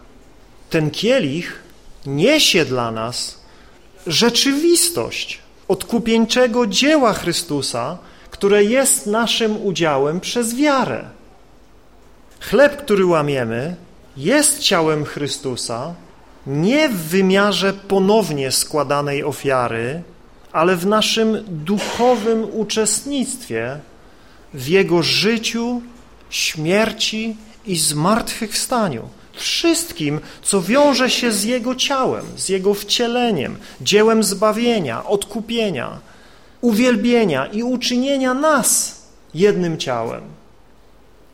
[0.70, 1.62] ten kielich
[2.06, 3.40] niesie dla nas
[4.06, 7.98] rzeczywistość odkupieńczego dzieła Chrystusa,
[8.30, 11.04] które jest naszym udziałem przez wiarę.
[12.40, 13.76] Chleb, który łamiemy,
[14.16, 15.94] jest ciałem Chrystusa,
[16.46, 20.02] nie w wymiarze ponownie składanej ofiary,
[20.52, 23.78] ale w naszym duchowym uczestnictwie
[24.54, 25.82] w Jego życiu,
[26.30, 29.08] śmierci i zmartwychwstaniu.
[29.32, 35.98] Wszystkim, co wiąże się z Jego ciałem, z Jego wcieleniem, dziełem zbawienia, odkupienia,
[36.60, 39.02] uwielbienia i uczynienia nas
[39.34, 40.22] jednym ciałem.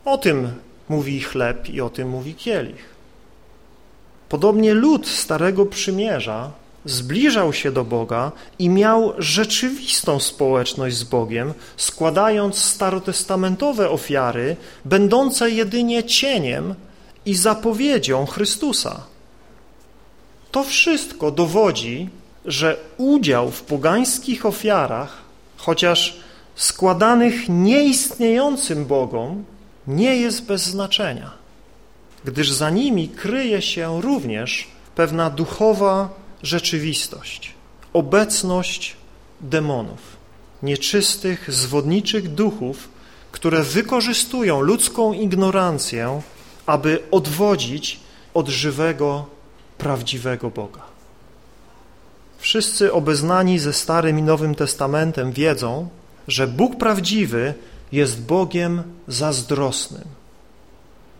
[0.05, 0.53] O tym
[0.89, 2.90] mówi chleb i o tym mówi kielich.
[4.31, 6.51] Podobnie lud Starego Przymierza
[6.85, 16.03] zbliżał się do Boga i miał rzeczywistą społeczność z Bogiem, składając starotestamentowe ofiary, będące jedynie
[16.03, 16.75] cieniem
[17.25, 19.03] i zapowiedzią Chrystusa.
[20.51, 22.09] To wszystko dowodzi,
[22.45, 25.17] że udział w pogańskich ofiarach,
[25.57, 26.19] chociaż
[26.55, 29.43] składanych nieistniejącym Bogom,
[29.87, 31.40] nie jest bez znaczenia
[32.25, 36.09] gdyż za nimi kryje się również pewna duchowa
[36.43, 37.53] rzeczywistość,
[37.93, 38.95] obecność
[39.41, 39.99] demonów,
[40.63, 42.89] nieczystych, zwodniczych duchów,
[43.31, 46.21] które wykorzystują ludzką ignorancję,
[46.65, 47.99] aby odwodzić
[48.33, 49.25] od żywego,
[49.77, 50.81] prawdziwego Boga.
[52.37, 55.89] Wszyscy obeznani ze Starym i Nowym Testamentem wiedzą,
[56.27, 57.53] że Bóg prawdziwy
[57.91, 60.03] jest Bogiem zazdrosnym.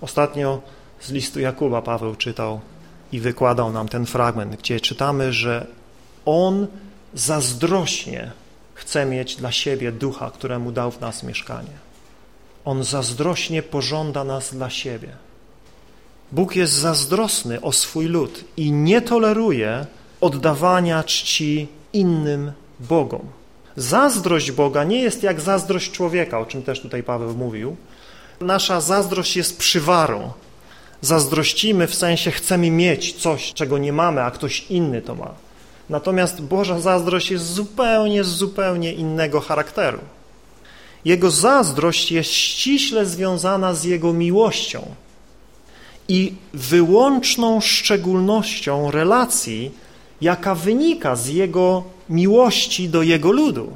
[0.02, 0.62] Ostatnio
[1.02, 2.60] z listu Jakuba Paweł czytał
[3.12, 5.68] i wykładał nam ten fragment, gdzie czytamy, że
[6.26, 6.68] On
[7.14, 8.32] zazdrośnie
[8.74, 11.82] chce mieć dla siebie ducha, któremu dał w nas mieszkanie.
[12.66, 15.10] On zazdrośnie pożąda nas dla siebie.
[16.32, 19.86] Bóg jest zazdrosny o swój lud i nie toleruje
[20.22, 23.28] oddawania czci innym Bogom.
[23.76, 27.76] Zazdrość Boga nie jest jak zazdrość człowieka, o czym też tutaj Paweł mówił.
[28.42, 30.32] Nasza zazdrość jest przywarą,
[31.02, 35.32] zazdrościmy, w sensie chcemy mieć coś, czego nie mamy, a ktoś inny to ma.
[35.90, 39.99] Natomiast Boża zazdrość jest zupełnie, zupełnie innego charakteru.
[41.06, 44.95] Jego zazdrość jest ściśle związana z Jego miłością
[46.08, 49.72] i wyłączną szczególnością relacji,
[50.22, 53.76] jaka wynika z Jego miłości do Jego ludu.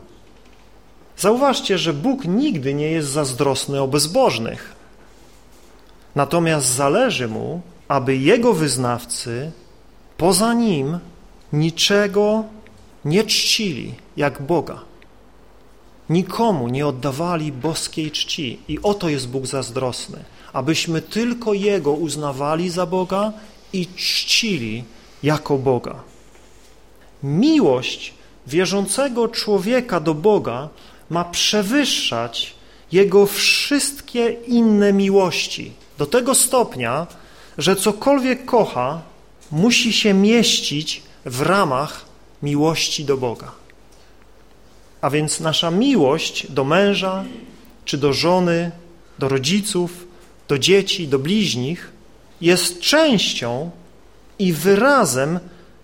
[1.18, 4.75] Zauważcie, że Bóg nigdy nie jest zazdrosny o bezbożnych.
[6.16, 9.52] Natomiast zależy mu, aby jego wyznawcy
[10.18, 11.00] poza nim
[11.54, 12.44] niczego
[13.06, 14.82] nie czcili jak Boga.
[16.10, 22.86] Nikomu nie oddawali boskiej czci i oto jest Bóg zazdrosny, abyśmy tylko Jego uznawali za
[22.86, 23.34] Boga
[23.74, 24.84] i czcili
[25.24, 25.96] jako Boga.
[27.24, 28.14] Miłość
[28.48, 30.70] wierzącego człowieka do Boga
[31.10, 32.56] ma przewyższać
[32.92, 37.08] Jego wszystkie inne miłości do tego stopnia,
[37.58, 39.02] że cokolwiek kocha,
[39.52, 42.06] musi się mieścić w ramach
[42.44, 43.52] miłości do Boga.
[45.02, 47.24] A więc nasza miłość do męża,
[47.86, 48.72] czy do żony,
[49.20, 50.08] do rodziców,
[50.48, 51.92] do dzieci, do bliźnich
[52.42, 53.72] jest częścią
[54.40, 55.40] i wyrazem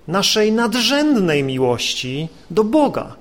[0.08, 3.16] naszej nadrzędnej miłości do Boga,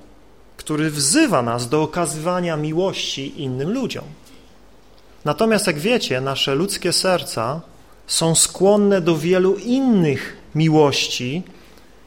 [0.57, 4.05] który wzywa nas do okazywania miłości innym ludziom.
[5.25, 7.61] Natomiast, jak wiecie, nasze ludzkie serca
[8.07, 11.43] są skłonne do wielu innych miłości,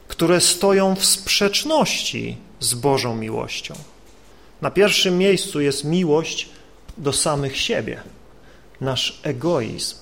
[0.08, 3.74] które stoją w sprzeczności z Bożą miłością.
[4.60, 6.48] Na pierwszym miejscu jest miłość
[6.98, 8.00] do samych siebie,
[8.80, 9.96] nasz egoizm.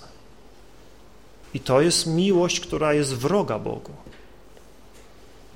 [1.54, 3.92] I to jest miłość, która jest wroga Bogu.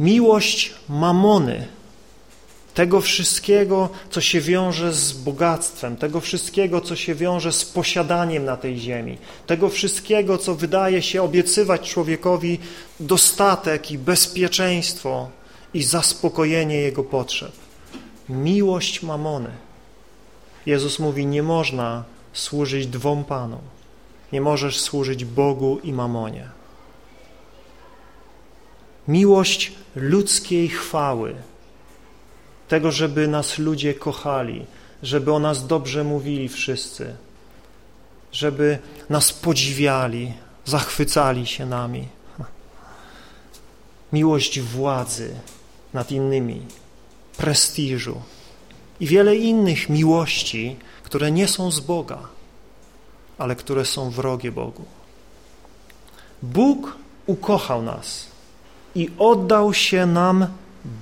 [0.00, 1.68] Miłość mamony,
[2.76, 8.56] tego wszystkiego, co się wiąże z bogactwem, tego wszystkiego, co się wiąże z posiadaniem na
[8.56, 12.58] tej ziemi, tego wszystkiego, co wydaje się obiecywać człowiekowi
[13.00, 15.28] dostatek i bezpieczeństwo
[15.74, 17.52] i zaspokojenie jego potrzeb.
[18.28, 19.50] Miłość mamony.
[20.66, 23.62] Jezus mówi, nie można służyć dwom Panom.
[24.32, 26.48] Nie możesz służyć Bogu i mamonie.
[29.08, 31.34] Miłość ludzkiej chwały,
[32.68, 34.66] tego, żeby nas ludzie kochali,
[35.02, 37.16] żeby o nas dobrze mówili wszyscy,
[38.32, 38.78] żeby
[39.10, 40.32] nas podziwiali,
[40.64, 42.08] zachwycali się nami.
[44.12, 45.34] Miłość władzy
[45.94, 46.62] nad innymi,
[47.36, 48.20] prestiżu
[49.00, 52.18] i wiele innych miłości, które nie są z Boga,
[53.38, 54.84] ale które są wrogie Bogu.
[56.42, 56.96] Bóg
[57.26, 58.26] ukochał nas
[58.94, 60.46] i oddał się nam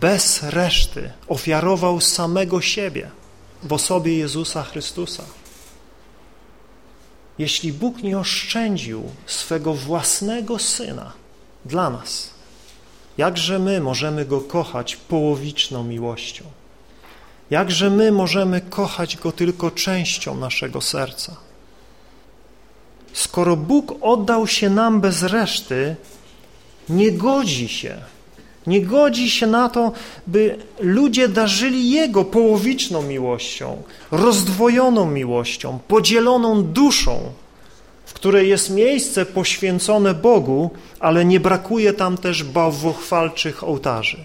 [0.00, 3.10] bez reszty ofiarował samego siebie
[3.62, 5.22] w osobie Jezusa Chrystusa.
[7.38, 11.12] Jeśli Bóg nie oszczędził swego własnego Syna
[11.64, 12.30] dla nas,
[13.18, 16.44] jakże my możemy Go kochać połowiczną miłością?
[17.50, 21.36] Jakże my możemy kochać Go tylko częścią naszego serca?
[23.12, 25.96] Skoro Bóg oddał się nam bez reszty,
[26.88, 28.13] nie godzi się
[28.66, 29.92] nie godzi się na to,
[30.26, 37.32] by ludzie darzyli Jego połowiczną miłością, rozdwojoną miłością, podzieloną duszą,
[38.06, 44.24] w której jest miejsce poświęcone Bogu, ale nie brakuje tam też bałwochwalczych ołtarzy.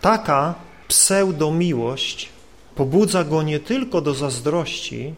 [0.00, 0.54] Taka
[0.88, 2.28] pseudomiłość
[2.74, 5.14] pobudza go nie tylko do zazdrości,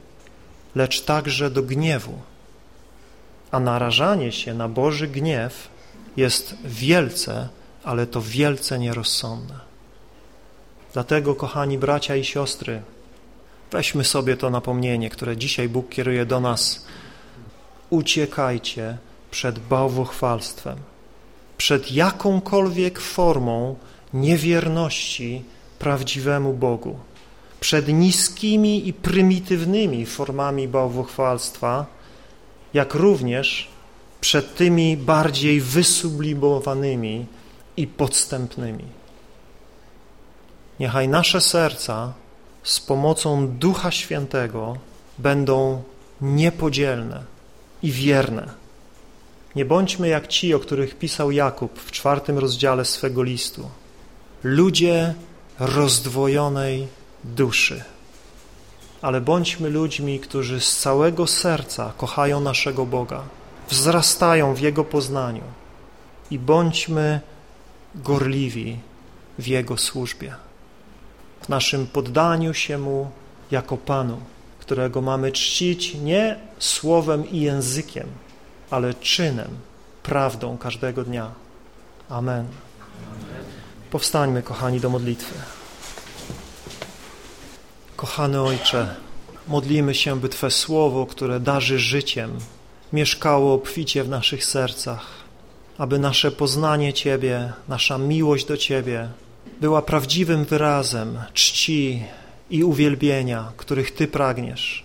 [0.74, 2.12] lecz także do gniewu.
[3.50, 5.68] A narażanie się na Boży gniew
[6.16, 7.48] jest wielce,
[7.84, 9.54] ale to wielce nierozsądne.
[10.92, 12.82] Dlatego, kochani bracia i siostry,
[13.72, 16.86] weźmy sobie to napomnienie, które dzisiaj Bóg kieruje do nas.
[17.90, 18.98] Uciekajcie
[19.30, 20.76] przed bałwochwalstwem,
[21.56, 23.76] przed jakąkolwiek formą
[24.14, 25.42] niewierności
[25.78, 26.98] prawdziwemu Bogu,
[27.60, 31.86] przed niskimi i prymitywnymi formami bałwochwalstwa,
[32.74, 33.75] jak również
[34.26, 37.26] przed tymi bardziej wysublimowanymi
[37.76, 38.84] i podstępnymi.
[40.80, 42.12] Niechaj nasze serca
[42.62, 44.76] z pomocą Ducha Świętego
[45.18, 45.82] będą
[46.20, 47.24] niepodzielne
[47.82, 48.48] i wierne.
[49.56, 53.70] Nie bądźmy jak ci, o których pisał Jakub w czwartym rozdziale swego listu.
[54.44, 55.14] Ludzie
[55.58, 56.88] rozdwojonej
[57.24, 57.84] duszy.
[59.02, 63.22] Ale bądźmy ludźmi, którzy z całego serca kochają naszego Boga,
[63.68, 65.42] wzrastają w Jego poznaniu
[66.30, 67.20] i bądźmy
[67.94, 68.78] gorliwi
[69.38, 70.34] w Jego służbie,
[71.40, 73.10] w naszym poddaniu się Mu
[73.50, 74.20] jako Panu,
[74.58, 78.06] którego mamy czcić nie słowem i językiem,
[78.70, 79.48] ale czynem,
[80.02, 81.30] prawdą każdego dnia.
[82.08, 82.46] Amen.
[83.90, 85.34] Powstańmy, kochani, do modlitwy.
[87.96, 88.94] Kochany Ojcze,
[89.48, 92.38] modlimy się, by Twe Słowo, które darzy życiem,
[92.92, 95.06] mieszkało obficie w naszych sercach,
[95.78, 99.08] aby nasze poznanie Ciebie, nasza miłość do Ciebie
[99.60, 102.02] była prawdziwym wyrazem czci
[102.50, 104.84] i uwielbienia, których Ty pragniesz,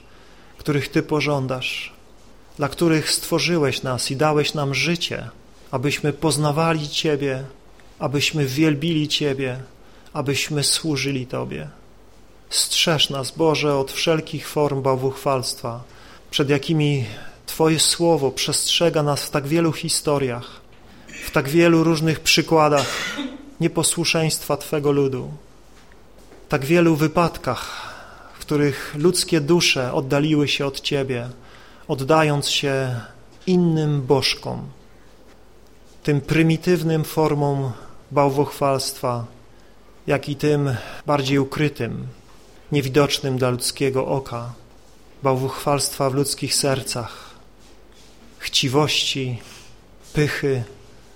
[0.58, 1.94] których Ty pożądasz,
[2.58, 5.30] dla których stworzyłeś nas i dałeś nam życie,
[5.72, 7.44] abyśmy poznawali Ciebie,
[8.00, 9.60] abyśmy wielbili Ciebie,
[10.14, 11.68] abyśmy służyli Tobie.
[12.50, 15.84] Strzeż nas, Boże, od wszelkich form bałwuchwalstwa,
[16.32, 17.06] przed jakimi
[17.52, 20.62] Twoje Słowo przestrzega nas w tak wielu historiach,
[21.26, 23.16] w tak wielu różnych przykładach
[23.60, 25.32] nieposłuszeństwa Twego ludu.
[26.50, 27.94] tak wielu wypadkach,
[28.34, 31.30] w których ludzkie dusze oddaliły się od Ciebie,
[31.88, 33.00] oddając się
[33.48, 34.70] innym bożkom,
[36.04, 37.72] tym prymitywnym formom
[38.12, 39.26] bałwochwalstwa,
[40.08, 40.76] jak i tym
[41.06, 42.08] bardziej ukrytym,
[42.72, 44.54] niewidocznym dla ludzkiego oka,
[45.24, 47.31] bałwochwalstwa w ludzkich sercach,
[48.42, 49.40] chciwości,
[50.14, 50.64] pychy,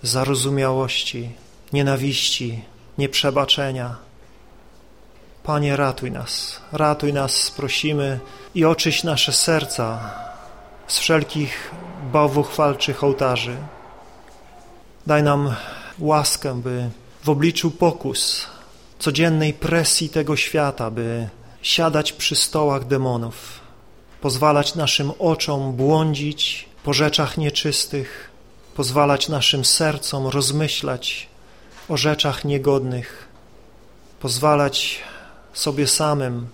[0.04, 1.30] zarozumiałości,
[1.74, 2.62] nienawiści,
[2.98, 3.96] nieprzebaczenia.
[5.44, 8.20] Panie, ratuj nas, ratuj nas, prosimy
[8.56, 10.14] i oczyś nasze serca
[10.88, 11.72] z wszelkich
[12.12, 13.58] bałwochwalczych ołtarzy.
[15.08, 15.56] Daj nam
[16.00, 16.90] łaskę, by
[17.24, 18.48] w obliczu pokus,
[19.00, 21.30] codziennej presji tego świata, by
[21.62, 23.60] siadać przy stołach demonów,
[24.22, 28.30] pozwalać naszym oczom błądzić po rzeczach nieczystych,
[28.76, 31.28] pozwalać naszym sercom rozmyślać
[31.90, 33.28] o rzeczach niegodnych,
[34.20, 35.00] pozwalać
[35.54, 36.48] sobie samym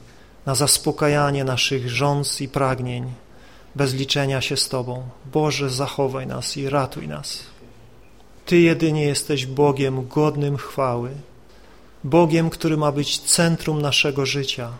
[0.46, 3.14] na zaspokajanie naszych żądz i pragnień,
[3.76, 5.04] bez liczenia się z Tobą.
[5.34, 7.44] Boże, zachowaj nas i ratuj nas.
[8.46, 11.12] Ty jedynie jesteś Bogiem godnym chwały,
[12.04, 14.72] Bogiem, który ma być centrum naszego życia,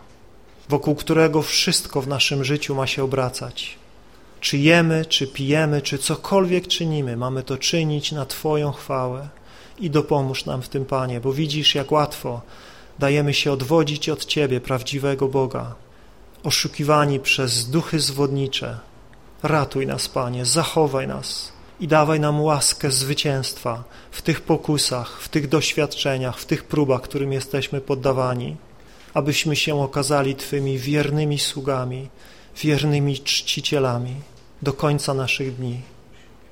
[0.68, 3.81] wokół którego wszystko w naszym życiu ma się obracać.
[4.42, 9.28] Czy jemy, czy pijemy, czy cokolwiek czynimy, mamy to czynić na Twoją chwałę
[9.78, 12.40] i dopomóż nam w tym, Panie, bo widzisz, jak łatwo
[12.98, 15.74] dajemy się odwodzić od Ciebie, prawdziwego Boga,
[16.42, 18.78] oszukiwani przez duchy zwodnicze.
[19.42, 25.48] Ratuj nas, Panie, zachowaj nas i dawaj nam łaskę zwycięstwa w tych pokusach, w tych
[25.48, 28.56] doświadczeniach, w tych próbach, którym jesteśmy poddawani,
[29.14, 32.08] abyśmy się okazali Twymi wiernymi sługami,
[32.56, 34.31] wiernymi czcicielami
[34.62, 35.80] do końca naszych dni.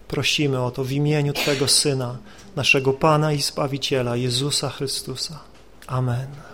[0.09, 2.19] Prosimy o to w imieniu Twego Syna,
[2.57, 5.39] naszego Pana i Zbawiciela, Jezusa Chrystusa.
[5.87, 6.50] Amen.